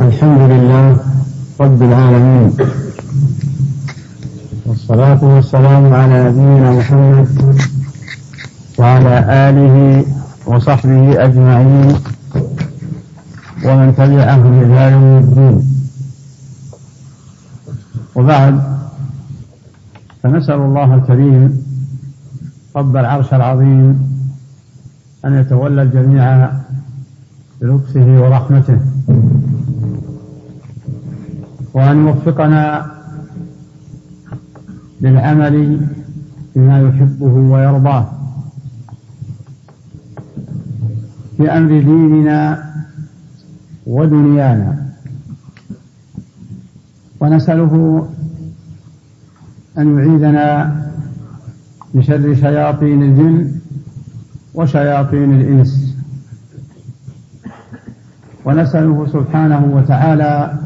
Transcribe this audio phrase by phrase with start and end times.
[0.00, 0.96] الحمد لله
[1.60, 2.56] رب العالمين
[4.66, 7.28] والصلاة والسلام على نبينا محمد
[8.78, 9.14] وعلى
[9.48, 10.06] آله
[10.46, 11.94] وصحبه أجمعين
[13.64, 15.56] ومن تبعهم إلى يوم الدين.
[18.14, 18.54] وبعد
[20.22, 21.62] فنسأل الله الكريم
[22.76, 24.13] رب العرش العظيم
[25.24, 26.50] أن يتولى الجميع
[27.60, 28.80] بلطفه ورحمته.
[31.74, 32.92] وأن يوفقنا
[35.00, 35.86] للعمل
[36.56, 38.08] بما يحبه ويرضاه.
[41.36, 42.64] في أمر ديننا
[43.86, 44.86] ودنيانا.
[47.20, 48.08] ونسأله
[49.78, 50.76] أن يعيذنا
[51.94, 53.63] من شر شياطين الجن
[54.54, 55.94] وشياطين الإنس.
[58.44, 60.58] ونسأله سبحانه وتعالى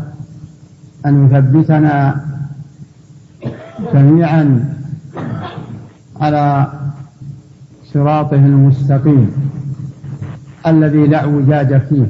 [1.06, 2.24] أن يثبتنا
[3.94, 4.74] جميعا
[6.20, 6.72] على
[7.94, 9.30] صراطه المستقيم
[10.66, 12.06] الذي لا اعوجاج فيه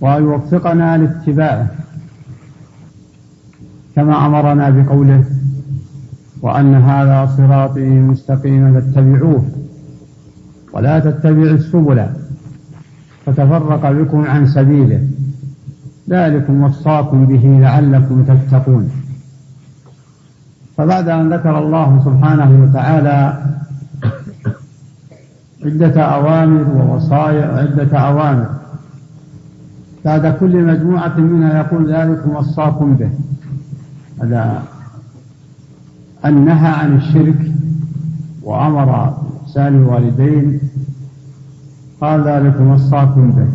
[0.00, 1.66] وأن يوفقنا لاتباعه
[3.96, 5.24] كما أمرنا بقوله
[6.42, 9.44] وأن هذا صراطي مستقيما فاتبعوه
[10.72, 12.06] ولا تتبعوا السبل
[13.26, 15.06] فتفرق بكم عن سبيله
[16.10, 18.90] ذلكم وصاكم به لعلكم تتقون
[20.76, 23.44] فبعد أن ذكر الله سبحانه وتعالى
[25.64, 28.46] عدة أوامر ووصايا عدة أوامر
[30.04, 33.10] بعد كل مجموعة منها يقول ذلكم وصاكم به.
[34.22, 34.62] هذا
[36.24, 37.52] أن نهى عن الشرك
[38.42, 40.60] وأمر إحسان الوالدين
[42.00, 43.48] قال ذلكم وصاكم به.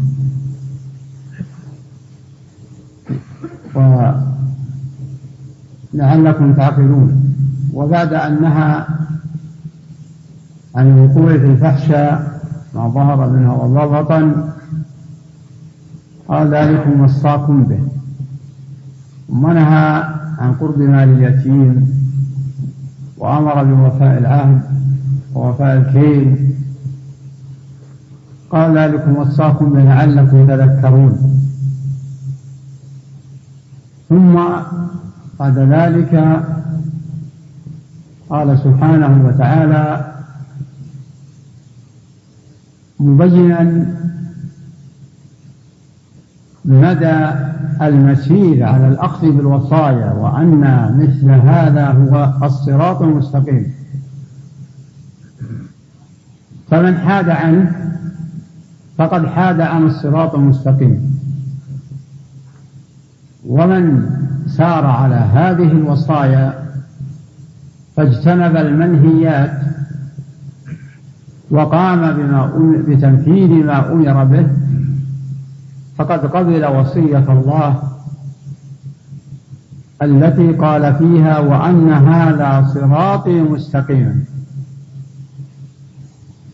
[5.93, 7.33] ولعلكم تعقلون.
[7.73, 8.85] وبعد أن نهى
[10.75, 12.41] عن الوقوع في الفحشاء
[12.75, 14.49] ما ظهر منها وما بطن
[16.27, 17.79] قال ذلكم وصاكم به.
[19.29, 20.03] ونهى
[20.37, 21.97] عن قرب مال اليتيم
[23.17, 24.61] وأمر بوفاء العهد
[25.33, 26.53] ووفاء الكيل.
[28.49, 31.37] قال ذلكم وصاكم لعلكم تذكرون.
[34.09, 34.39] ثم
[35.39, 36.43] بعد ذلك
[38.29, 40.13] قال سبحانه وتعالى
[42.99, 43.85] مبينا
[46.65, 47.46] مدى
[47.81, 50.61] المسير على الأخذ بالوصايا وأن
[50.99, 53.71] مثل هذا هو الصراط المستقيم.
[56.71, 57.75] فمن حاد عنه
[58.97, 61.17] فقد حاد عن الصراط المستقيم.
[63.45, 64.09] ومن
[64.47, 66.67] سار على هذه الوصايا
[67.95, 69.51] فاجتنب المنهيات
[71.51, 72.51] وقام بما
[72.87, 74.47] بتنفيذ ما أمر به
[75.97, 77.83] فقد قبل وصية الله
[80.01, 84.23] التي قال فيها وأن هذا صراطي مستقيما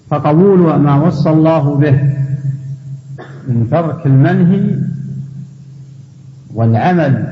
[0.09, 1.99] فقبول ما وصى الله به
[3.47, 4.75] من ترك المنهي
[6.53, 7.27] والعمل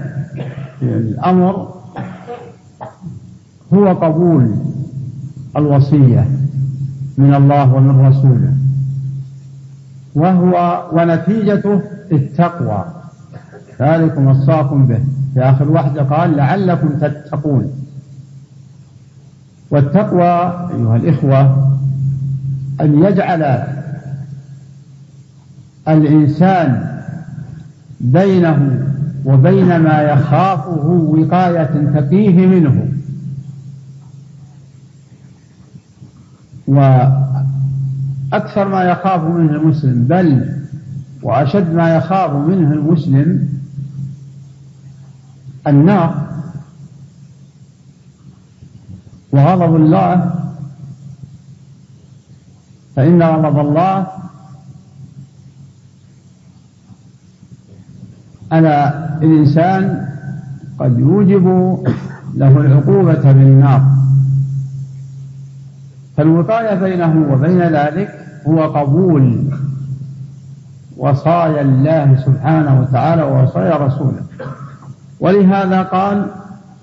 [0.80, 1.74] في الأمر
[3.74, 4.56] هو قبول
[5.58, 6.28] الوصية
[7.18, 8.54] من الله ومن رسوله
[10.16, 12.86] وهو ونتيجته التقوى.
[13.82, 15.00] ذلكم وصاكم به.
[15.34, 17.72] في آخر وحدة قال لعلكم تتقون.
[19.72, 21.72] والتقوى أيها الإخوة
[22.82, 23.64] أن يجعل
[25.88, 26.98] الإنسان
[28.00, 28.88] بينه
[29.26, 32.88] وبين ما يخافه وقاية تقيه منه.
[36.68, 40.61] وأكثر ما يخاف منه المسلم بل
[41.24, 43.50] وأشد ما يخاف منه المسلم
[45.68, 46.32] النار.
[49.32, 50.34] وغضب الله
[52.96, 54.08] فإن غضب الله
[58.52, 60.08] على الإنسان
[60.80, 61.46] قد يوجب
[62.36, 63.82] له العقوبة بالنار.
[66.18, 69.52] فالوقاية بينه وبين ذلك هو قبول.
[71.02, 74.22] وصايا الله سبحانه وتعالى ووصايا رسوله.
[75.20, 76.26] ولهذا قال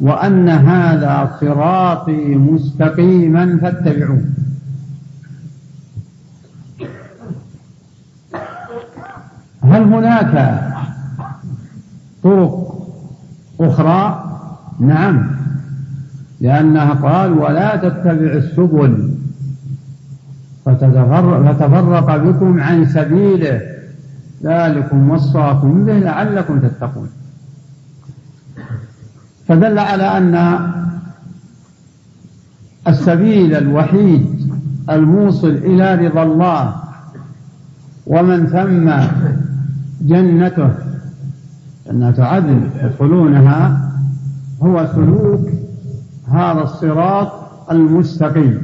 [0.01, 4.23] وأن هذا صراطي مستقيما فاتبعوه.
[9.63, 10.63] هل هناك
[12.23, 12.55] طرق
[13.61, 14.25] أخرى؟
[14.81, 15.31] نعم
[16.41, 19.15] لأنها قال ولا تتبع السبل
[20.67, 23.78] فتفرق بكم عن سبيله.
[24.43, 27.09] ذلكم وصاكم به لعلكم تتقون.
[29.49, 30.59] فدل على أن
[32.89, 34.53] السبيل الوحيد
[34.91, 36.75] الموصل إلى رضا الله
[38.07, 38.91] ومن ثم
[40.01, 40.71] جنته
[41.87, 43.91] جنة عدن يدخلونها
[44.63, 45.49] هو سلوك
[46.29, 47.33] هذا الصراط
[47.71, 48.63] المستقيم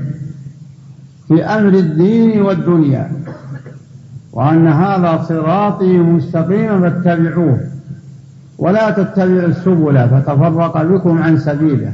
[1.29, 3.13] في أمر الدين والدنيا.
[4.35, 7.61] وأن هذا صراطي مستقيما فاتبعوه
[8.59, 11.93] ولا تتبعوا السبل فتفرق بكم عن سبيله.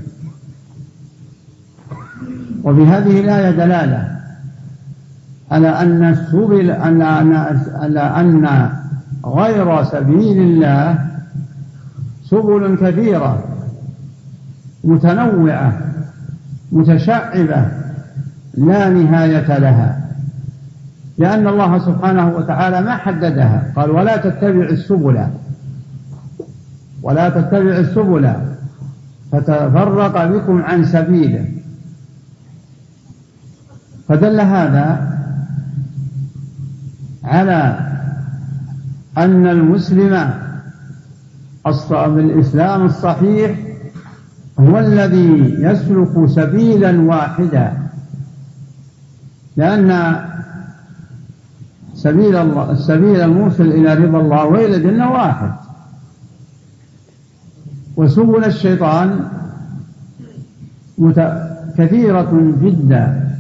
[2.65, 4.17] وفي هذه الآية دلالة
[5.51, 8.71] على أن السبل على أن
[9.27, 10.99] غير سبيل الله
[12.25, 13.45] سبل كثيرة
[14.85, 15.81] متنوعة
[16.73, 17.69] متشعبة
[18.55, 20.00] لا نهاية لها.
[21.21, 23.73] لأن الله سبحانه وتعالى ما حددها.
[23.77, 25.27] قال ولا تتبع السبل.
[27.03, 28.33] ولا تتبع السبل.
[29.33, 31.45] فتفرق بكم عن سبيله
[34.09, 35.17] فدل هذا
[37.25, 37.79] على
[39.19, 40.31] أن المسلم
[41.91, 43.59] بالإسلام الصحيح
[44.61, 47.73] هو الذي يسلك سبيلا واحدا.
[49.57, 49.91] لأن
[52.03, 55.53] سبيل الله السبيل الموصل إلى رضا الله وإلى الجنة واحد.
[57.97, 59.29] وسبل الشيطان
[61.79, 63.31] كثيرة جدا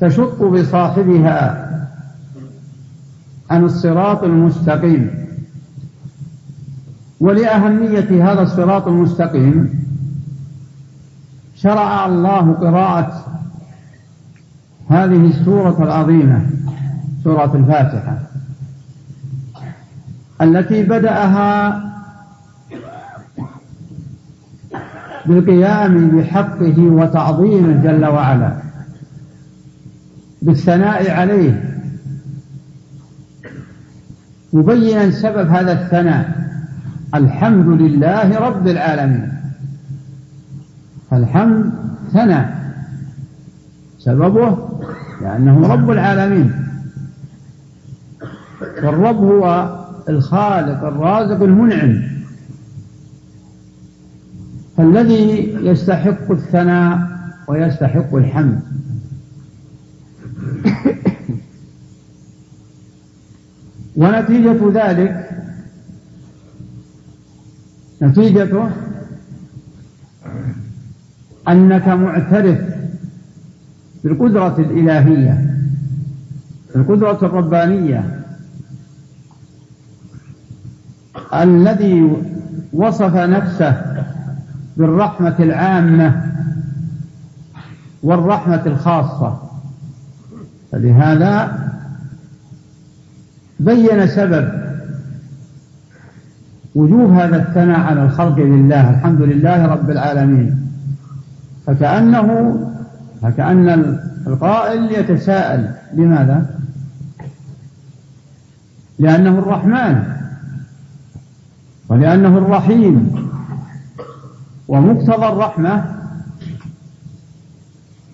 [0.00, 1.68] تشق بصاحبها
[3.50, 5.10] عن الصراط المستقيم.
[7.20, 9.84] ولأهمية هذا الصراط المستقيم
[11.56, 13.24] شرع الله قراءة
[14.88, 16.46] هذه السورة العظيمة.
[17.24, 18.18] سورة الفاتحة
[20.42, 21.82] التي بدأها
[25.26, 28.56] بالقيام بحقه وتعظيمه جل وعلا
[30.42, 31.78] بالثناء عليه
[34.52, 36.42] مبينا سبب هذا الثناء
[37.14, 39.32] الحمد لله رب العالمين.
[41.10, 41.72] فالحمد
[42.12, 42.74] ثناء
[43.98, 44.58] سببه
[45.22, 46.71] لأنه رب العالمين.
[48.82, 49.76] والرب هو
[50.08, 52.02] الخالق الرازق المنعم.
[54.76, 56.98] فالذي يستحق الثناء
[57.48, 58.60] ويستحق الحمد.
[63.96, 65.30] ونتيجة ذلك
[68.02, 68.70] نتيجته
[71.48, 72.58] أنك معترف
[74.04, 75.56] بالقدرة الإلهية
[76.76, 78.21] القدرة الربانية.
[81.34, 82.16] الذي
[82.72, 84.04] وصف نفسه
[84.76, 86.32] بالرحمة العامة
[88.02, 89.42] والرحمة الخاصة.
[90.72, 91.58] فلهذا
[93.60, 94.62] بين سبب
[96.74, 100.68] وجوب هذا الثناء على الخلق لله الحمد لله رب العالمين.
[101.66, 102.58] فكأنه
[103.22, 106.46] فكأن القائل يتساءل لماذا؟
[108.98, 110.21] لأنه الرحمن.
[111.92, 113.28] ولأنه الرحيم
[114.68, 115.94] ومقتضى الرحمة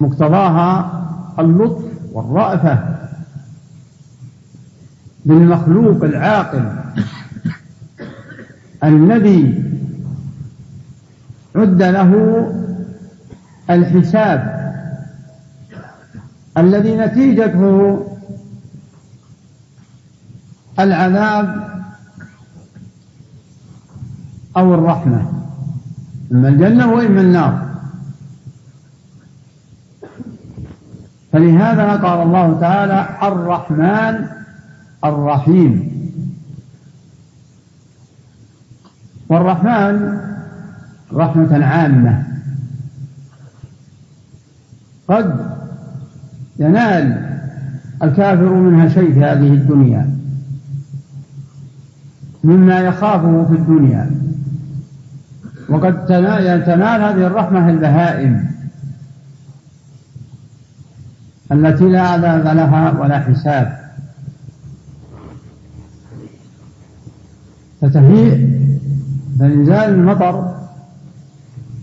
[0.01, 0.93] مقتضاها
[1.39, 2.97] اللطف والرأفة
[5.27, 6.71] بالمخلوق العاقل
[8.85, 9.65] الذي
[11.57, 12.13] عد له
[13.71, 14.59] الحساب
[16.59, 18.07] الذي نتيجته
[20.79, 21.78] العذاب
[24.59, 25.33] أو الرحمة
[26.33, 27.69] إما الجنة وإما النار.
[31.33, 34.27] فلهذا قال الله تعالى الرحمن
[35.05, 35.99] الرحيم.
[39.29, 40.19] والرحمن
[41.13, 42.27] رحمة عامة.
[45.09, 45.57] قد
[46.59, 47.29] ينال
[48.03, 50.19] الكافر منها شيء في هذه الدنيا
[52.45, 54.28] مما يخافه في الدنيا.
[55.69, 58.51] وقد تنال هذه الرحمة البهائم
[61.53, 63.79] التي لا عذاب لها ولا حساب.
[67.81, 68.49] فتهيئ
[69.39, 70.57] فإنزال المطر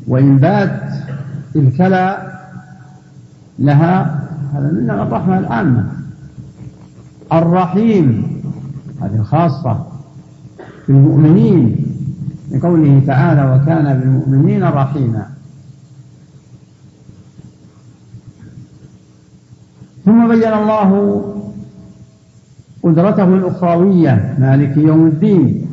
[0.07, 0.81] وإنبات
[1.55, 2.31] الكلى
[3.59, 4.21] لها.
[4.53, 5.91] هذا من الرحمة العامة.
[7.33, 8.27] الرحيم
[9.01, 9.87] هذه خاصة
[10.87, 11.94] بالمؤمنين.
[12.51, 15.25] لقوله تعالى وكان بالمؤمنين رحيما.
[20.05, 21.21] ثم بين الله
[22.83, 25.67] قدرته الأخروية مالك يوم الدين.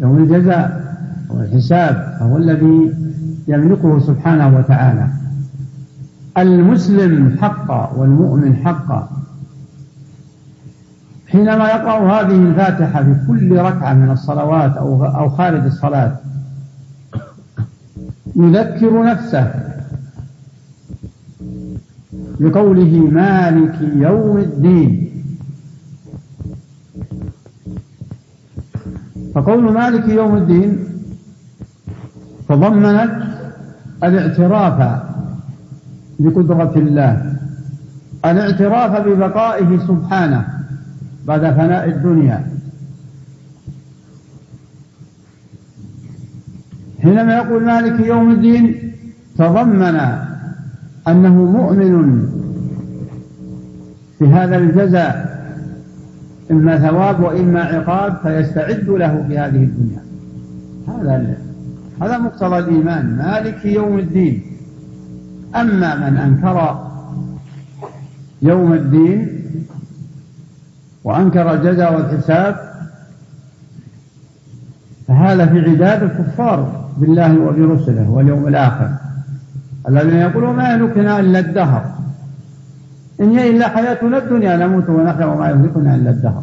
[0.00, 0.96] يوم الجزاء
[1.30, 2.94] والحساب فهو الذي
[3.48, 5.08] يملكه سبحانه وتعالى.
[6.38, 9.21] المسلم حقا والمؤمن حقا.
[11.32, 16.16] حينما يقرأ هذه الفاتحة في كل ركعة من الصلوات أو أو خارج الصلاة
[18.36, 19.52] يذكر نفسه
[22.40, 25.12] بقوله مالك يوم الدين.
[29.34, 30.78] فقول مالك يوم الدين
[32.48, 33.12] تضمنت
[34.04, 35.02] الاعتراف
[36.18, 37.36] بقدرة الله
[38.24, 40.51] الاعتراف ببقائه سبحانه.
[41.26, 42.46] بعد فناء الدنيا.
[47.02, 48.92] حينما يقول مالك يوم الدين
[49.38, 49.96] تضمن
[51.08, 52.28] أنه مؤمن
[54.18, 55.32] في هذا الجزاء
[56.50, 60.02] إما ثواب وإما عقاب فيستعد له في هذه الدنيا.
[60.88, 61.36] هذا
[62.02, 63.16] هذا مقتضى الإيمان.
[63.16, 64.42] مالك يوم الدين.
[65.54, 66.86] أما من أنكر
[68.42, 69.41] يوم الدين
[71.04, 72.56] وأنكر الجزاء والحساب
[75.08, 78.90] فهذا في عداد الكفار بالله وبرسله واليوم الآخر.
[79.88, 81.84] الذين يقولون ما يهلكنا إلا الدهر.
[83.20, 86.42] إن هي إلا حياتنا الدنيا نموت ونحيا وما يهلكنا إلا الدهر.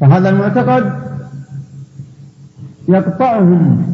[0.00, 0.92] فهذا المعتقد
[2.88, 3.92] يقطعهم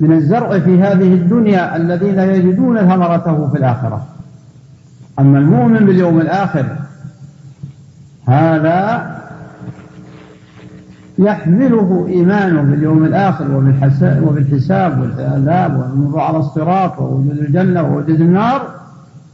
[0.00, 4.06] من الزرع في هذه الدنيا الذين يجدون ثمرته في الآخرة.
[5.18, 6.83] أما المؤمن باليوم الآخر
[8.26, 9.10] هذا
[11.18, 13.44] يحمله إيمانه باليوم الآخر
[14.22, 18.68] وبالحساب والعذاب والمرور على الصراط ووجود الجنة ووجود النار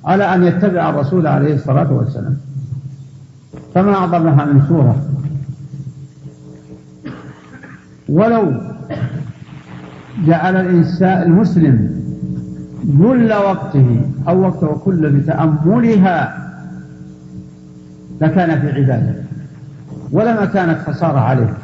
[0.04, 2.37] على أن يتبع الرسول عليه الصلاة والسلام.
[3.75, 4.97] فما أعظمها من سورة
[8.09, 8.52] ولو
[10.26, 12.00] جعل الإنسان المسلم
[12.99, 16.50] كل وقته أو وقته كله بتأملها
[18.21, 19.15] لكان في عبادة
[20.12, 21.59] ولما كانت خسارة عليه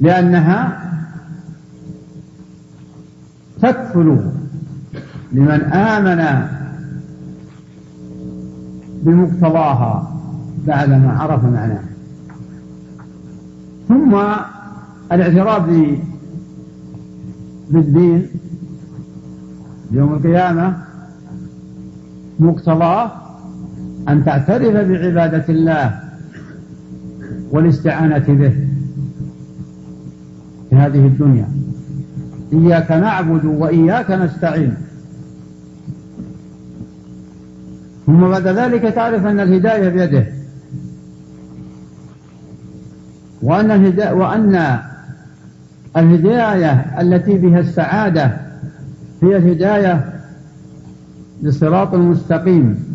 [0.00, 0.80] لأنها
[3.62, 4.30] تكفل
[5.32, 6.46] لمن آمن
[9.02, 10.20] بمقتضاها
[10.66, 11.82] بعدما عرف معناه.
[13.88, 14.14] ثم
[15.12, 15.62] الاعتراف
[17.70, 18.26] بالدين
[19.90, 20.76] يوم القيامة
[22.40, 23.19] مقتضاه
[24.08, 26.00] أن تعترف بعبادة الله
[27.50, 28.54] والاستعانة به
[30.70, 31.48] في هذه الدنيا.
[32.52, 34.74] إياك نعبد وإياك نستعين.
[38.06, 40.26] ثم بعد ذلك تعرف أن الهداية بيده.
[43.42, 44.78] وأن الهداية, وأن
[45.96, 48.36] الهداية التي بها السعادة
[49.22, 50.12] هي الهداية
[51.42, 52.90] للصراط المستقيم.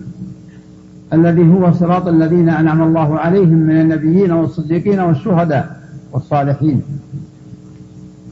[1.15, 5.79] الذي هو صراط الذين أنعم الله عليهم من النبيين والصديقين والشهداء
[6.11, 6.81] والصالحين.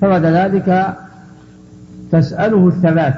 [0.01, 0.97] فبعد ذلك
[2.11, 3.13] تسأله الثبات.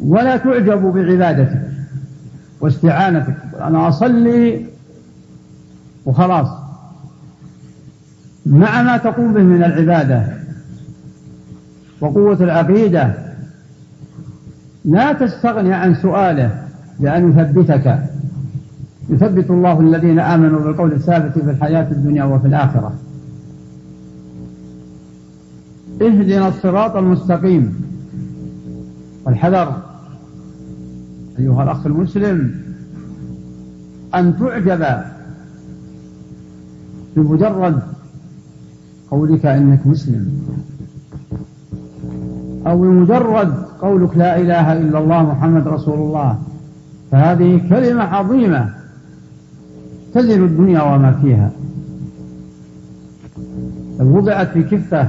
[0.00, 1.62] ولا تعجب بعبادتك
[2.60, 3.36] واستعانتك.
[3.60, 4.66] أنا أصلي
[6.06, 6.48] وخلاص.
[8.46, 10.26] مع ما تقوم به من العبادة
[12.00, 13.14] وقوة العقيدة
[14.84, 16.63] لا تستغني عن سؤاله.
[17.00, 17.98] بأن يثبتك.
[19.08, 22.92] يثبت الله الذين آمنوا بالقول الثابت في الحياة الدنيا وفي الآخرة.
[26.02, 27.84] اهدنا الصراط المستقيم.
[29.26, 29.82] والحذر
[31.38, 32.54] أيها الأخ المسلم
[34.14, 34.84] أن تعجب
[37.16, 37.82] بمجرد
[39.10, 40.44] قولك إنك مسلم.
[42.66, 46.38] أو بمجرد قولك لا إله إلا الله محمد رسول الله.
[47.14, 48.74] فهذه كلمة عظيمة
[50.14, 51.50] تزن الدنيا وما فيها.
[54.00, 55.08] لو وضعت في كفة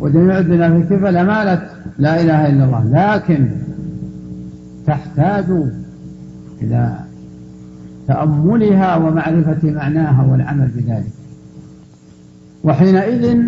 [0.00, 1.62] وجميع الدنيا في كفة لمالت
[1.98, 2.84] لا إله إلا الله.
[2.84, 3.50] لكن
[4.86, 5.44] تحتاج
[6.62, 6.98] إلى
[8.08, 11.12] تأملها ومعرفة معناها والعمل بذلك.
[12.64, 13.38] وحينئذ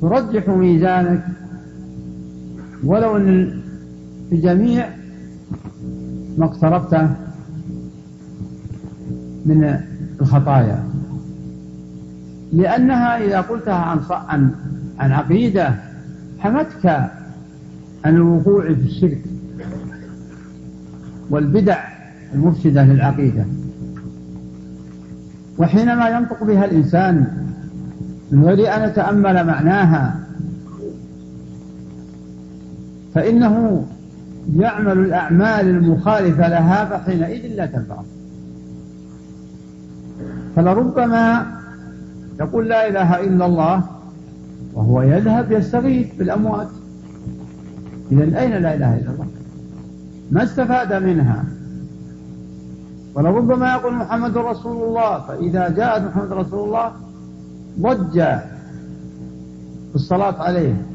[0.00, 1.24] ترجح ميزانك
[2.84, 3.63] ولو إن
[4.34, 4.88] في جميع
[6.38, 6.94] ما اقتربت
[9.46, 9.78] من
[10.20, 10.84] الخطايا.
[12.52, 14.50] لأنها إذا قلتها عن عن
[14.98, 15.74] عن عقيدة
[16.38, 16.86] حمتك
[18.04, 19.22] عن الوقوع في الشرك
[21.30, 21.78] والبدع
[22.34, 23.46] المفسدة للعقيدة.
[25.58, 27.26] وحينما ينطق بها الإنسان
[28.30, 30.20] من غير أن يتأمل معناها
[33.14, 33.86] فإنه
[34.56, 38.04] يعمل الأعمال المخالفة لها فحينئذ لا تنفعه
[40.56, 41.46] فلربما
[42.40, 43.82] يقول لا إله إلا الله
[44.74, 46.68] وهو يذهب يستغيث بالأموات.
[48.12, 49.26] إذا أين لا إله إلا الله؟
[50.30, 51.44] ما استفاد منها؟
[53.14, 56.92] ولربما يقول محمد رسول الله فإذا جاءت محمد رسول الله
[57.80, 58.12] ضج
[59.90, 60.86] في الصلاة عليه.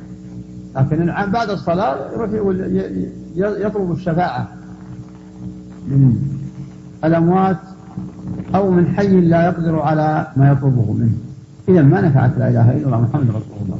[0.76, 2.30] لكن بعد الصلاة يروح
[3.40, 4.48] يطلب الشفاعة.
[5.88, 6.16] من
[7.04, 7.58] الأموات
[8.56, 11.18] أو من حي لا يقدر على ما يطلبه منه.
[11.70, 13.80] إذا ما نفعت لا إله إلا الله محمد رسول الله.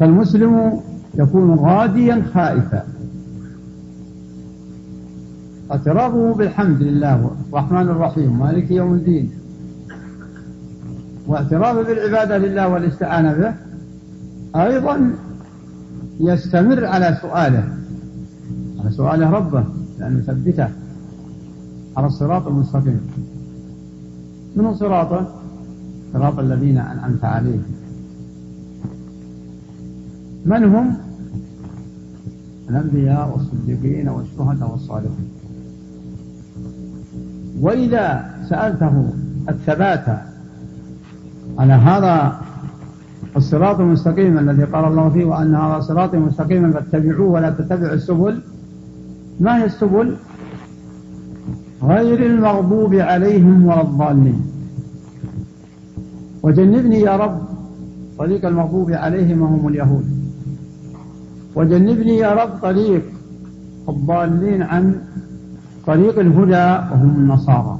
[0.00, 0.80] فالمسلم
[1.14, 2.84] يكون غاديا خائفا.
[5.70, 9.30] اعترافه بالحمد لله الرحمن الرحيم مالك يوم الدين.
[11.26, 13.54] واعترافه بالعبادة لله والاستعانة به
[14.62, 15.12] أيضا
[16.20, 17.64] يستمر على سؤاله
[18.80, 19.64] على سؤاله ربه
[19.98, 20.68] لأنه يثبته
[21.96, 23.00] على الصراط المستقيم.
[24.56, 25.34] من صراطه
[26.12, 27.62] صراط الذين أنعمت عليهم.
[30.44, 30.96] من هم؟
[32.70, 35.28] الأنبياء والصديقين والشهداء والصالحين.
[37.60, 39.12] وإذا سألته
[39.48, 40.06] الثبات
[41.58, 42.40] على هذا
[43.36, 48.40] الصراط المستقيم الذي قال الله فيه وأن هذا صراطي مستقيما فاتبعوه ولا تتبعوا السبل.
[49.40, 50.16] ما هي السبل؟
[51.82, 54.40] غير المغضوب عليهم ولا الضالين.
[56.42, 57.38] وجنبني يا رب
[58.18, 60.04] طريق المغضوب عليهم وهم اليهود.
[61.56, 63.02] وجنبني يا رب طريق
[63.88, 64.94] الضالين عن
[65.86, 67.78] طريق الهدى وهم النصارى.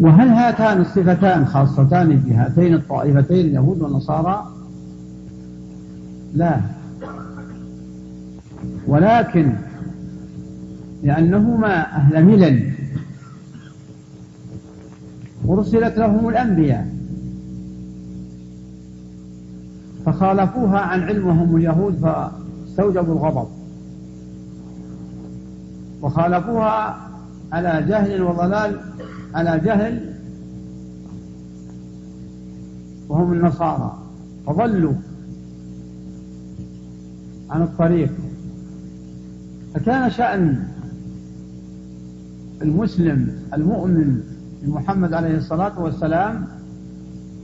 [0.00, 4.46] وهل هاتان الصفتان خاصتان بهاتين الطائفتين اليهود والنصارى؟
[6.34, 6.60] لا.
[8.86, 9.52] ولكن
[11.02, 12.72] لأنهما أهل ملل
[15.48, 16.88] أرسلت لهم الأنبياء
[20.06, 23.48] فخالفوها عن علمهم اليهود فاستوجبوا الغضب.
[26.02, 26.96] وخالفوها
[27.52, 28.80] على جهل وضلال
[29.34, 30.14] على جهل
[33.08, 33.98] وهم النصارى.
[34.46, 34.94] فضلوا
[37.50, 38.12] عن الطريق.
[39.74, 40.68] فكان شأن
[42.62, 44.20] المسلم المؤمن
[44.62, 46.46] بمحمد عليه الصلاة والسلام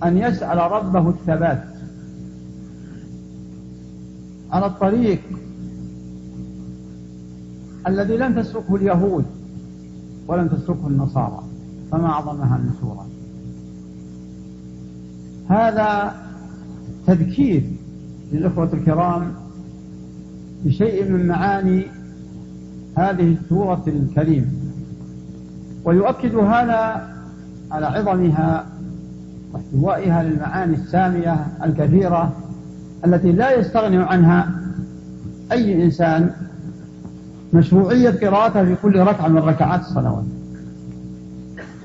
[0.04, 1.64] أن يسأل ربه الثبات
[4.50, 5.20] على الطريق
[7.86, 9.24] الذي لم تسلكه اليهود
[10.28, 11.45] ولم تسلكه النصارى.
[11.92, 13.06] فما أعظمها من سورة
[15.50, 16.14] هذا
[17.06, 17.62] تذكير
[18.32, 19.32] للإخوة الكرام
[20.64, 21.86] بشيء من معاني
[22.98, 24.46] هذه السورة الكريمة.
[25.84, 27.08] ويؤكد هذا
[27.70, 28.66] على عظمها
[29.52, 32.32] واحتوائها للمعاني السامية الكثيرة
[33.06, 34.60] التي لا يستغني عنها
[35.52, 36.30] أي إنسان
[37.52, 40.24] مشروعية قراءتها في كل ركعة من ركعات الصلوات.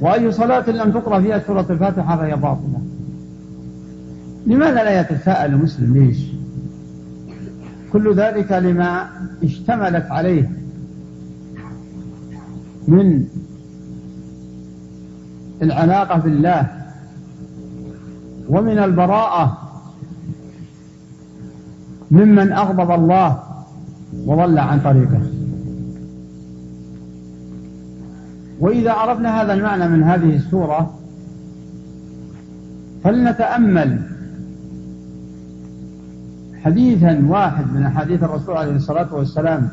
[0.02, 2.82] وأي صلاة لم تقرأ فيها سورة الفاتحة فهي باطلة.
[4.46, 6.18] لماذا لا يتساءل المسلم ليش؟
[7.94, 9.10] كل ذلك لما
[9.44, 10.52] اشتملت عليه
[12.88, 13.26] من
[15.62, 16.68] العلاقة بالله
[18.50, 19.58] ومن البراءة
[22.12, 23.44] ممن أغضب الله
[24.26, 25.22] وضل عن طريقه.
[28.62, 31.00] وإذا عرفنا هذا المعنى من هذه السورة
[33.04, 34.02] فلنتأمل
[36.64, 39.70] حديثا واحد من أحاديث الرسول عليه الصلاة والسلام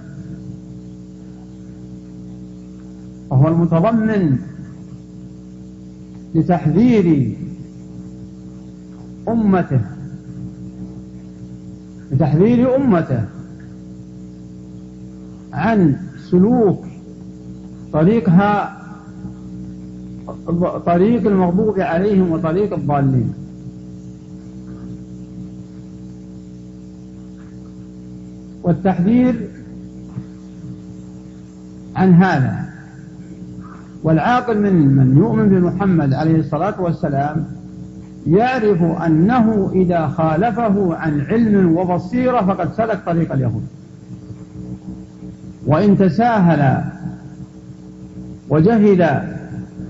[3.31, 4.38] وهو المتضمن
[6.35, 7.37] لتحذير
[9.29, 9.81] أمته
[12.12, 13.24] لتحذير أمته
[15.53, 15.96] عن
[16.31, 16.85] سلوك
[17.92, 18.77] طريقها
[20.87, 23.34] طريق المغضوب عليهم وطريق الضالين.
[28.62, 29.48] والتحذير
[31.96, 32.68] عن هذا.
[34.02, 37.46] والعاقل من من يؤمن بمحمد عليه الصلاة والسلام
[38.26, 43.66] يعرف أنه إذا خالفه عن علم وبصيرة فقد سلك طريق اليهود.
[45.66, 46.84] وإن تساهل
[48.48, 49.38] وجهل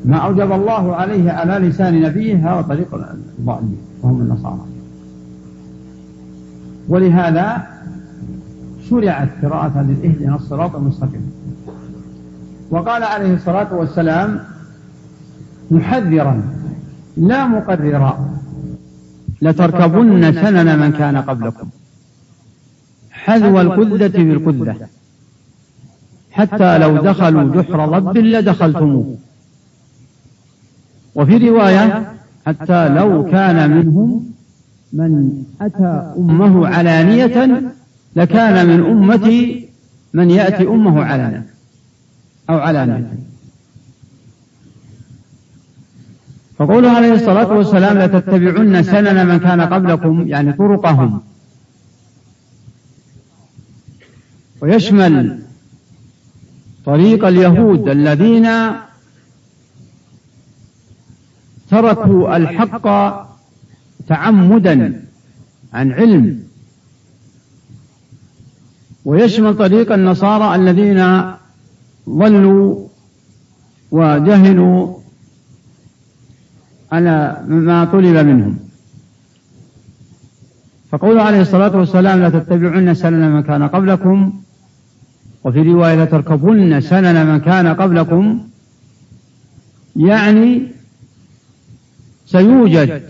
[0.04, 4.66] ما أوجب الله عليه على لسان نبيه هذا طريق الضالين وهم النصارى.
[6.88, 7.66] ولهذا
[8.90, 11.32] شرعت قراءة هذه اهدنا الصراط المستقيم.
[12.70, 14.40] وقال عليه الصلاة والسلام
[15.70, 16.42] محذرا
[17.16, 18.28] لا مقررا
[19.42, 21.68] لتركبن سنن من كان قبلكم.
[23.10, 24.76] حذو القذة بالقذة
[26.30, 29.16] حتى لو دخلوا جحر ضب لدخلتموه.
[31.18, 32.12] وفي رواية
[32.46, 34.32] حتى لو كان منهم
[34.92, 37.62] من أتى أمه علانية
[38.16, 39.68] لكان من أمتي
[40.12, 41.46] من يأتي أمه علانية
[42.50, 43.18] أو علانية.
[46.58, 51.20] فقوله عليه الصلاة والسلام لتتبعن سنن من كان قبلكم يعني طرقهم.
[54.60, 55.38] ويشمل
[56.84, 58.46] طريق اليهود الذين
[61.70, 62.86] تركوا الحق
[64.08, 65.04] تعمدا
[65.72, 66.42] عن علم.
[69.04, 71.22] ويشمل طريق النصارى الذين
[72.08, 72.88] ضلوا
[73.90, 74.96] وجهلوا
[76.92, 78.58] على ما طلب منهم.
[80.90, 84.32] فقوله عليه الصلاة والسلام لا تتبعن سنن من كان قبلكم.
[85.44, 88.40] وفي رواية لتركبن سنن من كان قبلكم.
[89.96, 90.77] يعني
[92.30, 93.02] سيوجد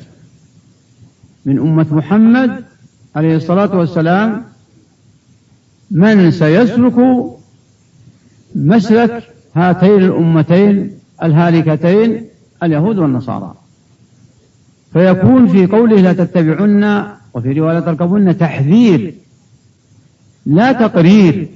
[1.45, 2.65] من أمة محمد
[3.17, 4.45] عليه الصلاة والسلام
[5.91, 6.95] من سيسلك
[8.55, 12.29] مسلك هاتين الأمتين الهالكتين
[12.63, 13.55] اليهود والنصارى.
[14.93, 19.15] فيكون في قوله لا تتبعن وفي رواية تركبن تحذير
[20.47, 21.49] لا تقرير.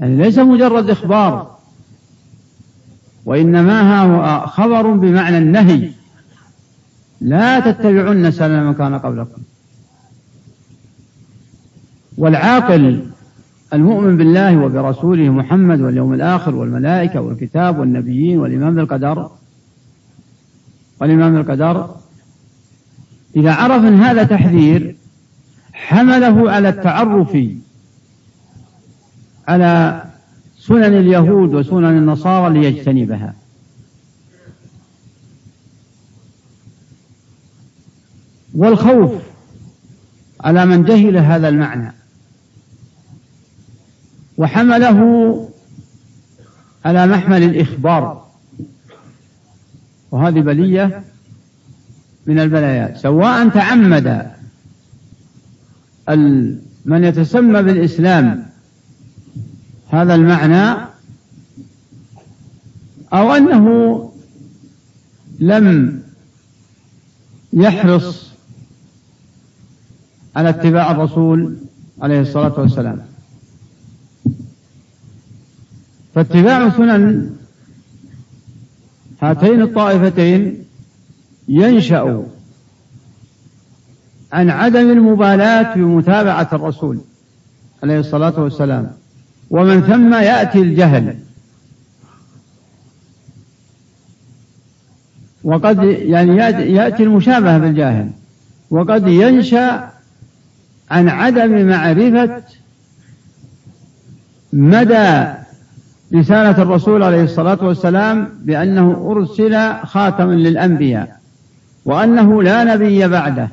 [0.00, 1.55] يعني ليس مجرد إخبار.
[3.26, 5.90] وإنما هو خبر بمعنى النهي.
[7.20, 9.42] لا تتبعن سنن من كان قبلكم.
[12.18, 13.06] والعاقل
[13.72, 19.30] المؤمن بالله وبرسوله محمد واليوم الآخر والملائكة والكتاب والنبيين والإمام بالقدر
[21.00, 21.90] والإمام بالقدر
[23.36, 24.96] إذا عرف أن هذا تحذير
[25.72, 27.38] حمله على التعرف
[29.48, 30.02] على
[30.66, 33.34] سنن اليهود وسنن النصارى ليجتنبها.
[38.54, 39.12] والخوف
[40.40, 41.92] على من جهل هذا المعنى.
[44.38, 45.00] وحمله
[46.84, 48.26] على محمل الإخبار.
[50.10, 51.04] وهذه بلية
[52.26, 52.96] من البلايات.
[52.96, 54.30] سواء تعمد
[56.84, 58.55] من يتسمى بالإسلام
[59.88, 60.86] هذا المعنى
[63.12, 63.66] أو أنه
[65.40, 66.02] لم
[67.52, 68.30] يحرص
[70.36, 71.56] على اتباع الرسول
[72.02, 73.00] عليه الصلاة والسلام.
[76.14, 77.36] فاتباع سنن
[79.22, 80.64] هاتين الطائفتين
[81.48, 82.26] ينشأ
[84.32, 87.00] عن عدم المبالاة بمتابعة الرسول
[87.82, 88.92] عليه الصلاة والسلام.
[89.50, 91.16] ومن ثم يأتي الجهل.
[95.44, 96.36] وقد يعني
[96.74, 98.10] يأتي المشابهة بالجاهل.
[98.70, 99.90] وقد ينشأ
[100.90, 102.42] عن عدم معرفة
[104.52, 105.26] مدى
[106.14, 111.20] رسالة الرسول عليه الصلاة والسلام بأنه أرسل خاتما للأنبياء
[111.84, 113.48] وأنه لا نبي بعده.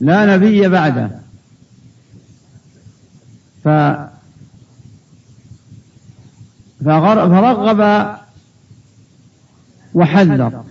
[0.00, 1.10] لا نبي بعده.
[3.64, 3.68] ف
[6.84, 8.14] فرغب
[9.94, 10.64] وحذر.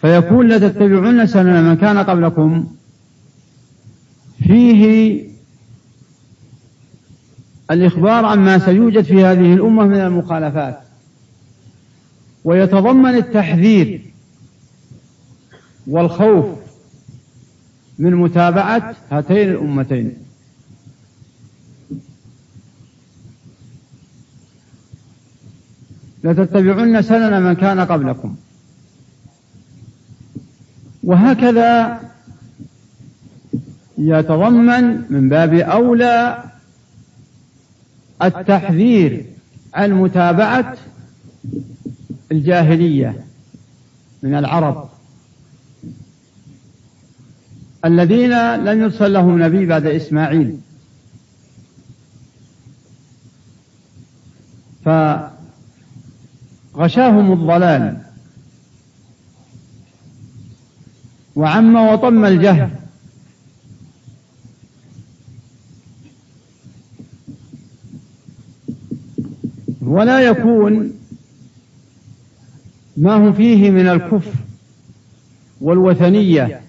[0.00, 2.66] فيكون لتتبعن سنن من كان قبلكم.
[4.46, 5.22] فيه
[7.70, 10.78] الإخبار عما سيوجد في هذه الأمة من المخالفات.
[12.44, 14.00] ويتضمن التحذير
[15.86, 16.46] والخوف
[17.98, 20.16] من متابعة هاتين الأمتين.
[26.24, 28.36] لتتبعن سنن من كان قبلكم.
[31.04, 32.00] وهكذا
[33.98, 36.44] يتضمن من باب أولى
[38.22, 39.26] التحذير
[39.74, 40.76] عن متابعة
[42.32, 43.24] الجاهلية
[44.22, 44.88] من العرب
[47.84, 50.58] الذين لم يرسل لهم نبي بعد إسماعيل.
[56.74, 58.02] فغشاهم الضلال.
[61.36, 62.70] وعم وطم الجهل.
[69.80, 70.92] ولا يكون
[72.96, 74.32] ما هم فيه من الكفر
[75.60, 76.60] والوثنية.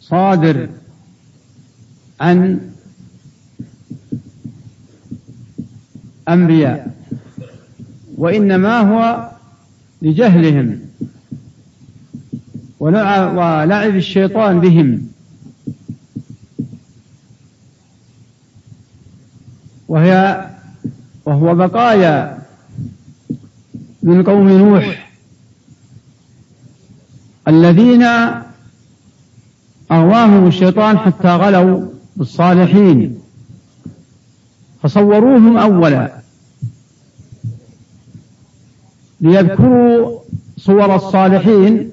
[0.00, 0.68] صادر
[2.20, 2.70] عن
[6.28, 7.01] أنبياء.
[8.22, 9.28] وإنما هو
[10.02, 10.80] لجهلهم
[12.80, 15.08] ولعب الشيطان بهم.
[19.88, 20.46] وهي
[21.24, 22.38] وهو بقايا
[24.02, 25.10] من قوم نوح
[27.48, 28.02] الذين
[29.92, 33.18] أغواهم الشيطان حتى غلوا بالصالحين.
[34.82, 36.21] فصوروهم أولا.
[39.22, 40.18] ليذكروا
[40.56, 41.90] صور الصالحين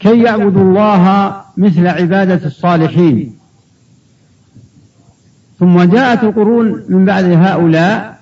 [0.00, 3.36] كي يعبدوا الله مثل عبادة الصالحين.
[5.60, 8.18] ثم جاءت القرون من بعد هؤلاء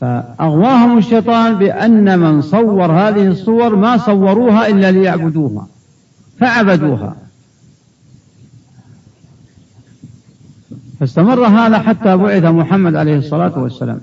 [0.00, 5.66] فأغواهم الشيطان بأن من صور هذه الصور ما صوروها إلا ليعبدوها
[6.38, 7.16] فعبدوها.
[11.00, 14.00] فاستمر هذا حتى بعث محمد عليه الصلاة والسلام.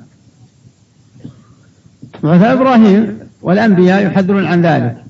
[2.23, 5.03] بعث إبراهيم والأنبياء يحذرون عن ذلك.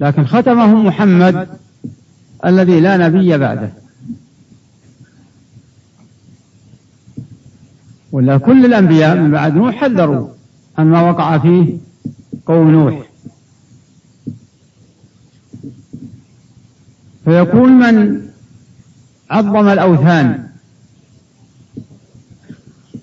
[0.00, 1.48] لكن ختمهم محمد
[2.44, 3.70] الذي لا نبي بعده.
[8.12, 10.28] ولا كل الأنبياء من بعد نوح حذروا
[10.78, 11.76] عن ما وقع فيه
[12.46, 13.02] قوم نوح.
[17.24, 18.22] فيكون من
[19.30, 20.48] عظم الأوثان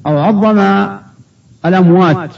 [0.08, 0.60] أو عظم
[1.65, 2.32] الأموات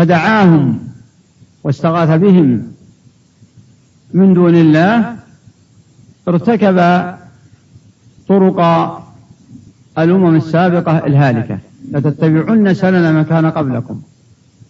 [0.00, 0.78] فدعاهم
[1.64, 2.72] واستغاث بهم
[4.14, 5.16] من دون الله
[6.28, 6.78] ارتكب
[8.28, 8.60] طرق
[9.98, 11.58] الأمم السابقة الهالكة.
[11.90, 14.02] لتتبعن سنن من كان قبلكم.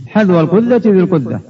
[0.07, 0.91] حذو القذة.
[0.91, 1.41] بالقذة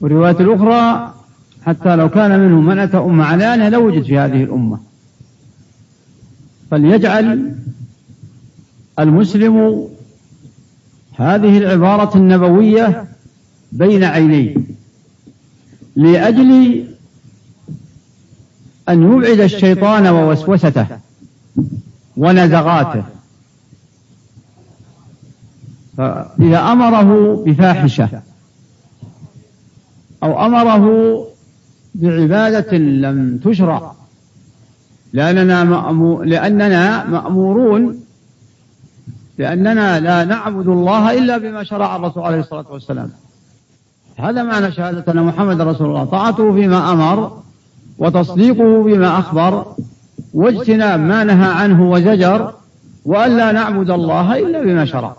[0.00, 1.14] والرواية الأخرى
[1.62, 4.78] حتى لو كان منهم من أتى أم علانة لوجد في هذه الأمة.
[6.70, 7.54] فليجعل
[8.98, 9.88] المسلم
[11.18, 13.04] هذه العبارة النبوية
[13.72, 14.54] بين عينيه
[15.96, 16.84] لأجل
[18.88, 20.86] أن يبعد الشيطان ووسوسته
[22.16, 23.02] ونزغاته.
[25.96, 28.22] فإذا أمره بفاحشة
[30.22, 30.86] أو أمره
[31.94, 33.92] بعبادة لم تشرع
[35.12, 38.00] لأننا, مأمو لأننا مأمورون
[39.38, 43.10] لأننا لا نعبد الله إلا بما شرع الرسول عليه الصلاة والسلام.
[44.16, 46.04] هذا معنى شهادة أن محمد رسول الله.
[46.04, 47.42] طاعته فيما أمر
[47.98, 49.66] وتصديقه بما أخبر
[50.34, 52.52] واجتناب ما نهى عنه وزجر
[53.04, 55.16] وألا نعبد الله إلا بما شرع.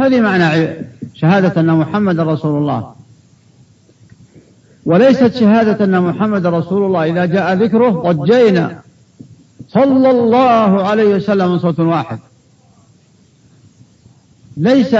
[0.00, 0.68] هذه معنى
[1.14, 2.92] شهادة أن محمد رسول الله.
[4.84, 8.78] وليست شهادة أن محمد رسول الله إذا جاء ذكره ضجينا.
[9.68, 12.18] صلى الله عليه وسلم من صوت واحد.
[14.56, 14.94] ليس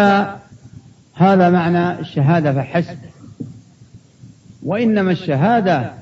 [1.14, 2.98] هذا معنى الشهادة فحسب.
[4.62, 5.92] وإنما الشهادة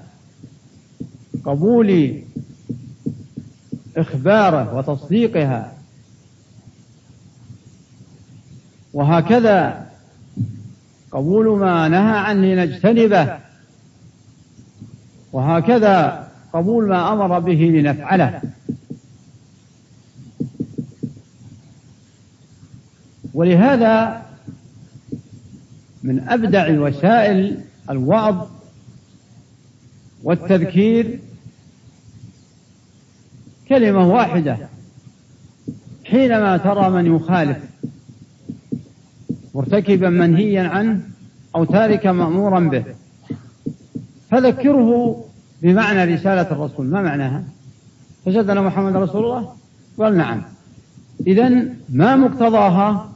[1.44, 2.18] قبول
[3.96, 5.72] إخباره وتصديقها.
[8.92, 9.86] وهكذا
[11.12, 13.38] قبول ما نهى عنه نجتنبه
[15.32, 18.42] وهكذا قبول ما أمر به لنفعله.
[23.34, 24.22] ولهذا
[26.02, 28.46] من أبدع وسائل الوعظ
[30.22, 31.18] والتذكير
[33.68, 34.58] كلمة واحدة.
[36.04, 37.58] حينما ترى من يخالف
[39.54, 41.00] مرتكبا منهيا عنه
[41.56, 42.84] أو تاركا مأمورا به
[44.30, 45.24] فذكره
[45.62, 46.86] بمعنى رسالة الرسول.
[46.86, 47.44] ما معناها؟
[48.26, 49.52] أن محمد رسول الله؟
[49.98, 50.42] قال نعم.
[51.26, 51.48] إذا
[51.88, 53.13] ما مقتضاها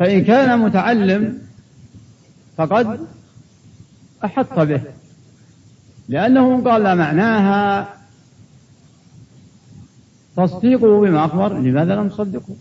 [0.00, 1.38] فإن كان متعلم
[2.56, 3.00] فقد
[4.24, 4.82] أحط به.
[6.08, 7.88] لأنه قال معناها
[10.36, 12.56] تصديقه بما أخبر لماذا لم تصدقه؟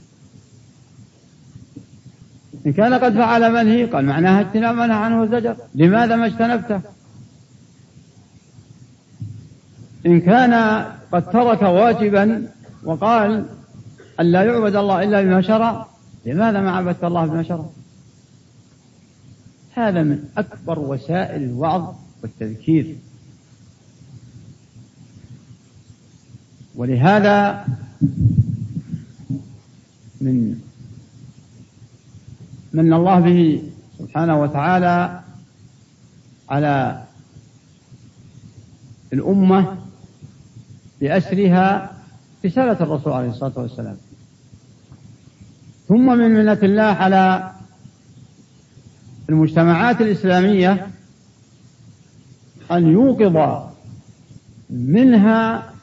[2.66, 6.82] إن كان قد فعل منهي قال معناها اجتناب منهى عنه الزجر لماذا ما اجتنبته؟
[10.06, 12.48] إن كان قد ترك واجبا
[12.84, 13.46] وقال
[14.20, 15.88] أن لا يعبد الله إلا بما شرع
[16.26, 17.66] لماذا ما عبدت الله بما شرع؟
[19.74, 22.96] هذا من أكبر وسائل الوعظ والتذكير.
[26.76, 27.66] ولهذا
[30.22, 30.60] من
[32.74, 33.64] من الله به
[34.00, 35.22] سبحانه وتعالى
[36.50, 37.04] على
[39.14, 39.78] الأمة
[41.02, 41.92] بأسرها
[42.46, 43.98] رسالة الرسول عليه الصلاة والسلام.
[45.90, 47.52] ثم من منة الله على
[49.30, 50.88] المجتمعات الإسلامية
[52.72, 53.68] أن يوقظ
[54.70, 55.74] منها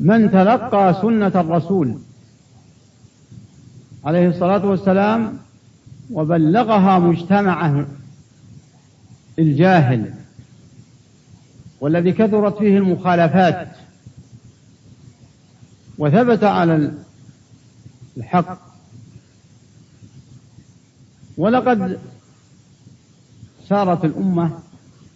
[0.00, 1.98] من تلقى سنة الرسول
[4.04, 5.38] عليه الصلاة والسلام
[6.10, 7.86] وبلغها مجتمعه
[9.38, 10.14] الجاهل
[11.80, 13.68] والذي كثرت فيه المخالفات
[15.98, 16.92] وثبت على
[18.18, 18.58] الحق.
[21.38, 21.98] ولقد
[23.68, 24.50] سارت الأمة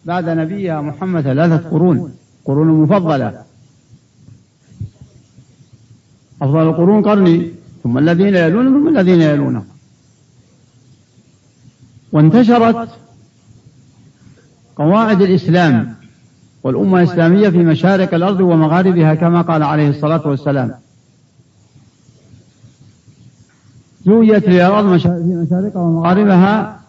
[0.04, 3.44] بعد نبيها محمد ثلاثة قرون قرون مفضلة.
[6.42, 7.50] أفضل القرون قرني
[7.82, 9.64] ثم الذين يلونهم ثم الذين يلونهم
[12.12, 12.88] وانتشرت
[14.76, 15.94] قواعد الإسلام
[16.62, 20.74] والأمة الإسلامية في مشارق الأرض ومغاربها كما قال عليه الصلاة والسلام.
[24.06, 26.80] زويت لي الأرض في مشارقها ومغاربها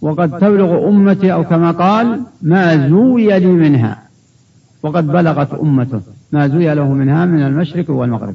[0.00, 4.02] وقد تبلغ أمتي أو كما قال ما زوي لي منها.
[4.82, 6.00] وقد بلغت أمته
[6.32, 8.34] ما زوي له منها من المشرق والمغرب.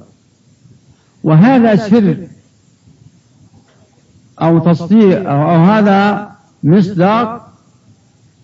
[1.23, 2.17] وهذا سر
[4.41, 6.29] أو تصديق أو هذا
[6.63, 7.51] مصداق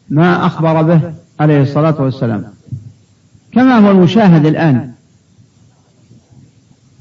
[0.10, 2.44] ما أخبر به عليه الصلاة والسلام.
[3.52, 4.92] كما هو المشاهد الآن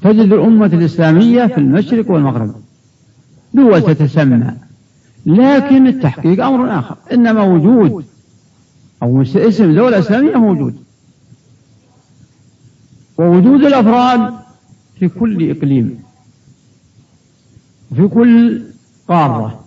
[0.01, 2.55] تجد الأمة الإسلامية في المشرق والمغرب.
[3.53, 4.53] دول تتسمى.
[5.25, 6.97] لكن التحقيق أمر آخر.
[7.11, 8.05] إنما وجود
[9.03, 10.75] أو اسم دولة إسلامية موجود.
[13.17, 14.33] ووجود الأفراد
[14.99, 16.03] في كل إقليم.
[17.95, 18.63] في كل
[19.07, 19.65] قارة.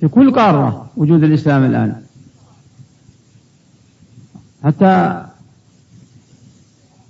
[0.00, 2.02] في كل قارة وجود الإسلام الآن.
[4.64, 5.24] حتى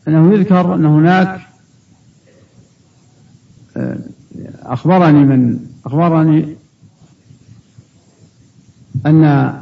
[0.08, 1.49] أنه يذكر أن هناك
[4.62, 6.56] أخبرني من أخبرني
[9.06, 9.52] أن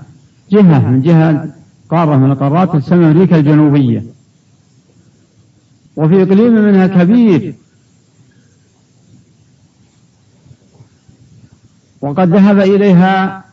[0.50, 1.54] جهة من جهة
[1.90, 4.04] قارة من القارات تسمى أمريكا الجنوبية.
[5.96, 7.54] وفي إقليم منها كبير.
[12.00, 13.44] وقد ذهب إليها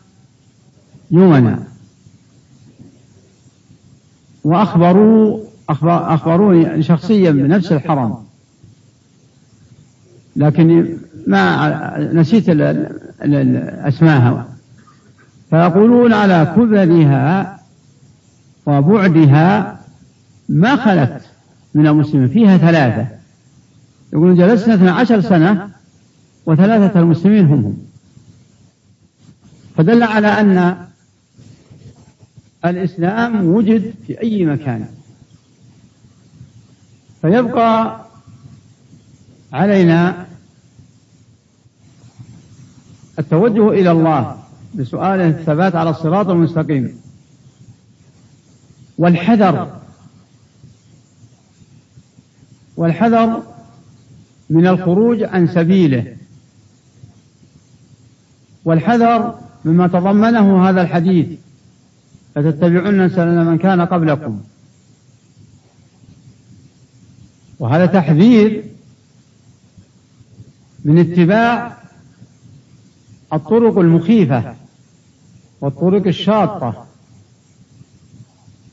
[1.11, 1.63] يمنا
[4.43, 5.39] وأخبروا
[5.69, 8.24] أخبروني شخصيا بنفس الحرم.
[10.35, 12.49] لكن ما نسيت
[13.87, 14.47] أسماها
[15.49, 17.59] فيقولون على كبرها
[18.65, 19.79] وبعدها
[20.49, 21.21] ما خلت
[21.73, 22.27] من المسلمين.
[22.27, 23.07] فيها ثلاثة.
[24.13, 25.69] يقولون جلسنا 12 سنة
[26.45, 27.77] وثلاثة المسلمين هم هم.
[29.77, 30.77] فدل على أن
[32.65, 34.85] الإسلام وجد في أي مكان.
[37.21, 38.04] فيبقى
[39.55, 40.25] علينا
[43.19, 44.37] التوجه إلى الله
[44.73, 46.99] بسؤال الثبات على الصراط المستقيم.
[48.97, 49.79] والحذر.
[52.77, 53.43] والحذر
[54.49, 56.15] من الخروج عن سبيله.
[58.65, 61.27] والحذر مما تضمنه هذا الحديث.
[62.37, 64.41] لتتبعن سنن من كان قبلكم.
[67.59, 68.74] وهذا تحذير
[70.85, 71.77] من اتباع
[73.33, 74.55] الطرق المخيفة
[75.61, 76.85] والطرق الشاطة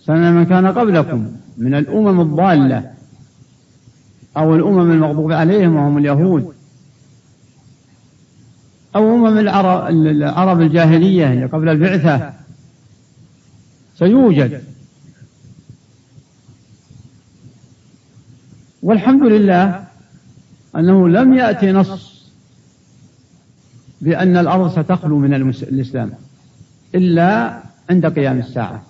[0.00, 2.92] سنن من كان قبلكم من الأمم الضالة
[4.36, 6.52] أو الأمم المغضوب عليهم وهم اليهود
[8.96, 12.32] أو أمم العرب, العرب الجاهلية قبل البعثة.
[13.98, 14.62] سيوجد.
[18.82, 19.84] والحمد لله
[20.76, 22.22] أنه لم يأتي نص
[24.00, 26.10] بأن الأرض ستخلو من الإسلام
[26.94, 27.58] إلا
[27.90, 28.82] عند قيام الساعة.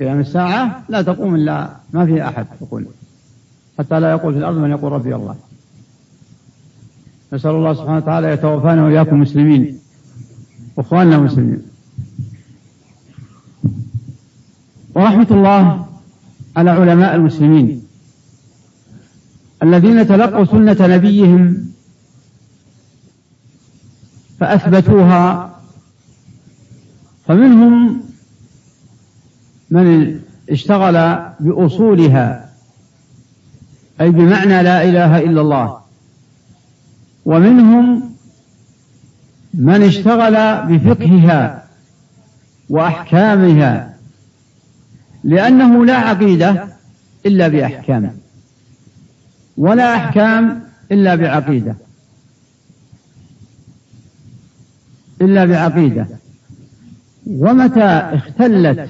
[0.00, 2.86] قيام الساعة لا تقوم إلا ما فيها أحد يقول.
[3.78, 5.36] حتى لا يقول في الأرض من يقول ربي الله.
[7.32, 9.78] نسأل الله سبحانه وتعالى يتوفانا وإياكم مسلمين
[10.76, 11.62] وإخواننا مسلمين
[14.94, 15.86] ورحمة الله
[16.56, 17.79] على علماء المسلمين.
[19.62, 21.70] الذين تلقوا سنة نبيهم
[24.40, 25.50] فأثبتوها
[27.26, 28.02] فمنهم
[29.70, 32.50] من اشتغل بأصولها
[34.00, 35.80] أي بمعنى لا إله إلا الله.
[37.24, 38.14] ومنهم
[39.54, 41.64] من اشتغل بفقهها
[42.70, 43.94] وأحكامها
[45.24, 46.68] لأنه لا عقيدة
[47.26, 48.19] إلا بأحكام.
[49.60, 51.74] ولا أحكام إلا بعقيدة.
[55.20, 56.06] إلا بعقيدة.
[57.26, 58.88] ومتى اختلت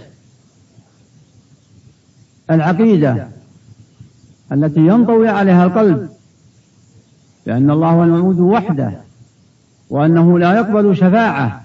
[2.50, 3.28] العقيدة
[4.52, 6.08] التي ينطوي عليها القلب
[7.46, 8.92] لأن الله هو المعبود وحده
[9.90, 11.62] وأنه لا يقبل شفاعة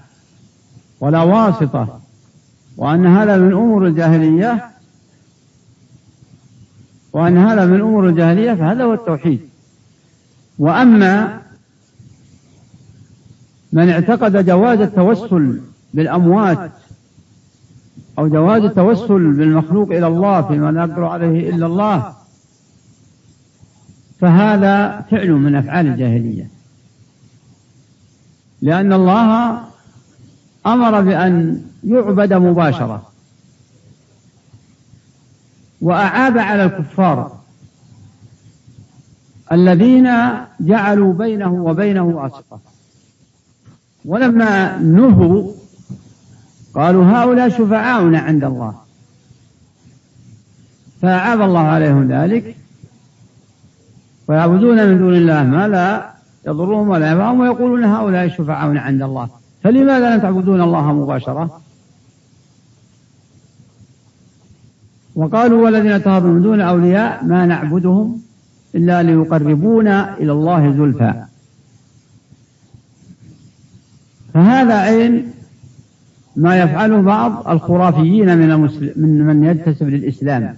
[1.00, 2.00] ولا واسطة
[2.76, 4.75] وأن هذا من أمور الجاهلية
[7.16, 9.40] وأن هذا من أمور الجاهلية فهذا هو التوحيد.
[10.58, 11.40] وأما
[13.72, 15.60] من اعتقد جواز التوسل
[15.94, 16.70] بالأموات
[18.18, 22.12] أو جواز التوسل بالمخلوق إلى الله فيما لا يقدر عليه إلا الله
[24.20, 26.50] فهذا فعل من أفعال الجاهلية.
[28.62, 29.58] لأن الله
[30.66, 33.15] أمر بأن يعبد مباشرة.
[35.80, 37.32] وأعاب على الكفار
[39.52, 40.10] الذين
[40.60, 42.60] جعلوا بينه وبينه واسطة.
[44.04, 45.52] ولما نهوا
[46.74, 48.74] قالوا هؤلاء شفعاؤنا عند الله.
[51.02, 52.56] فأعاب الله عليهم ذلك.
[54.28, 56.10] ويعبدون من دون الله ما لا
[56.46, 59.28] يضرهم ولا ينفعهم ويقولون هؤلاء شفعاؤنا عند الله.
[59.62, 61.60] فلماذا لا تعبدون الله مباشرة؟
[65.16, 68.20] وقالوا والذين اتخذوا من دون أولياء ما نعبدهم
[68.74, 71.24] إلا ليقربونا إلى الله زلفى.
[74.34, 75.30] فهذا عين
[76.36, 78.60] ما يفعله بعض الخرافيين من
[78.96, 80.56] من من ينتسب للإسلام.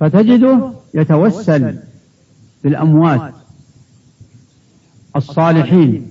[0.00, 1.78] فتجده يتوسل
[2.64, 3.34] بالأموات
[5.16, 6.10] الصالحين.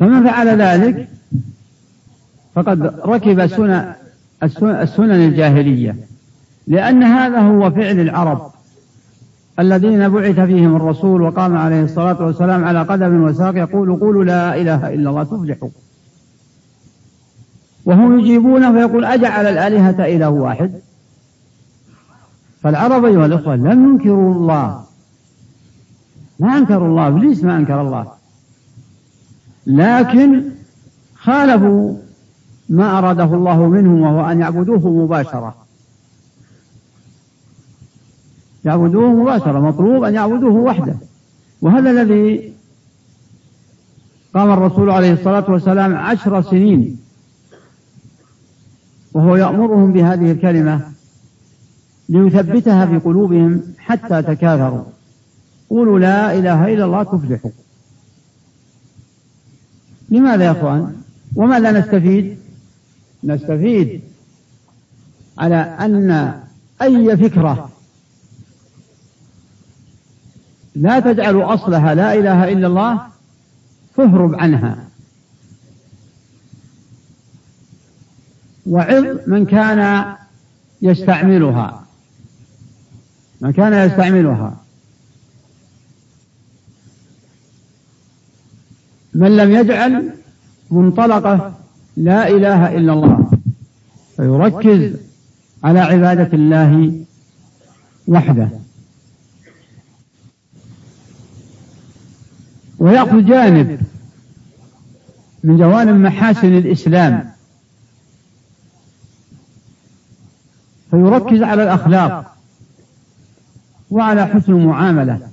[0.00, 1.11] فمن فعل ذلك
[2.54, 3.92] فقد ركب سنن
[4.62, 5.96] السنن الجاهلية.
[6.66, 8.52] لأن هذا هو فعل العرب
[9.58, 14.94] الذين بعث فيهم الرسول وقام عليه الصلاة والسلام على قدم وساق يقول قولوا لا إله
[14.94, 15.68] إلا الله تفلحوا
[17.84, 20.72] وهم يجيبون فيقول أجعل الآلهة إله واحد.
[22.62, 24.84] فالعرب أيها الأخوة لم ينكروا الله.
[26.40, 28.12] ما أنكروا الله إبليس ما أنكر الله.
[29.66, 30.42] لكن
[31.16, 31.96] خالفوا
[32.72, 35.54] ما أراده الله منهم وهو أن يعبدوه مباشرة.
[38.64, 40.96] يعبدوه مباشرة مطلوب أن يعبدوه وحده.
[41.62, 42.52] وهذا الذي
[44.34, 46.98] قام الرسول عليه الصلاة والسلام عشر سنين
[49.12, 50.80] وهو يأمرهم بهذه الكلمة
[52.08, 54.84] ليثبتها في قلوبهم حتى تكاثروا.
[55.70, 57.50] قولوا لا إله إلا الله تفلحوا.
[60.10, 60.94] لماذا يا أخوان؟
[61.36, 62.41] وماذا نستفيد؟
[63.24, 64.00] نستفيد
[65.38, 66.34] على أن
[66.82, 67.70] أي فكرة
[70.74, 73.06] لا تجعل أصلها لا إله إلا الله
[73.96, 74.88] فاهرب عنها.
[78.66, 80.14] وعظ من كان
[80.82, 81.86] يستعملها.
[83.40, 84.56] من كان يستعملها.
[89.14, 90.14] من لم يجعل
[90.70, 91.61] منطلقة
[91.96, 93.30] لا إله إلا الله.
[94.16, 94.96] فيركز
[95.64, 97.04] على عبادة الله
[98.08, 98.48] وحده.
[102.78, 103.80] ويأخذ جانب
[105.44, 107.32] من جوانب محاسن الإسلام.
[110.90, 112.36] فيركز على الأخلاق
[113.90, 115.28] وعلى حسن المعاملة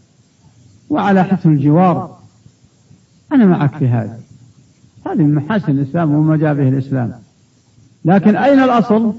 [0.89, 2.19] وعلى حسن الجوار.
[3.31, 4.19] أنا معك في هذا.
[5.05, 7.13] هذه من محاسن الإسلام وما جاء به الإسلام.
[8.05, 9.13] لكن أين الأصل؟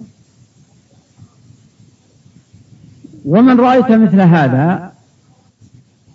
[3.24, 4.92] ومن رأيت مثل هذا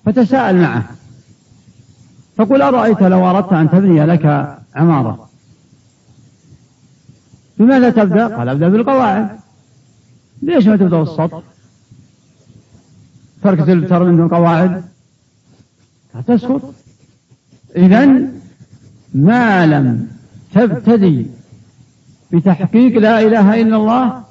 [0.05, 0.85] فتساءل معه.
[2.37, 5.29] فقل أرأيت لو أردت أن تبني لك عمارة.
[7.57, 9.39] بماذا تبدأ؟ قال أبدأ بالقواعد.
[10.41, 11.41] ليش ما تبدأ بالسطح؟
[13.43, 14.83] ترك ترى من قواعد.
[16.27, 16.73] تسقط.
[17.75, 18.29] إذا
[19.15, 20.07] ما لم
[20.53, 21.27] تبتدي
[22.31, 24.23] بتحقيق لا إله إلا الله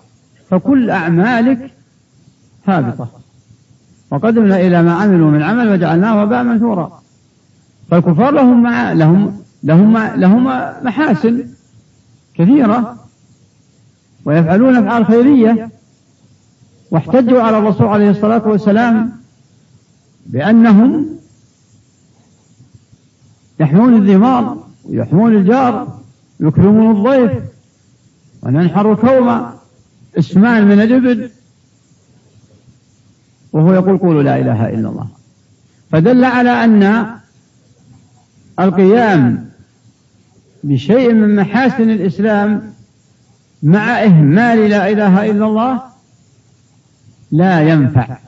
[0.51, 1.71] فكل أعمالك
[2.67, 3.09] هابطة
[4.11, 7.03] وقدمنا إلى ما عملوا من عمل وجعلناه وباء منثورا.
[7.91, 10.45] فالكفار لهم مع لهم لهم لهم
[10.85, 11.45] محاسن
[12.35, 12.97] كثيرة.
[14.25, 15.71] ويفعلون أفعال خيرية.
[16.91, 19.13] واحتجوا على الرسول عليه الصلاة والسلام
[20.27, 21.07] بأنهم
[23.61, 24.64] يحمون الذمار.
[24.85, 25.99] ويحمون الجار
[26.41, 27.43] يكرمون الضيف
[28.43, 29.47] وننحر الكوم
[30.19, 31.31] إسمان من الإبل.
[33.53, 35.09] وهو يقول قولوا لا إله إلا الله.
[35.91, 37.07] فدل على أن
[38.61, 39.51] القيام
[40.65, 42.73] بشيء من محاسن الإسلام
[43.63, 45.83] مع إهمال لا إله إلا الله
[47.33, 48.19] لا ينفع.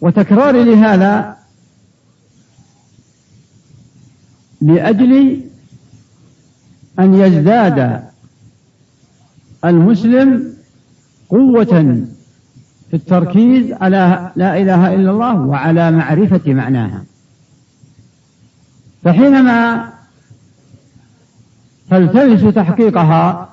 [0.00, 1.39] وتكرار لهذا
[4.60, 5.40] لأجل
[6.98, 8.02] أن يزداد
[9.64, 10.52] المسلم
[11.28, 12.04] قوة
[12.90, 17.04] في التركيز على لا إله إلا الله وعلى معرفة معناها.
[19.04, 19.88] فحينما
[21.90, 23.48] تلتمس تحقيقها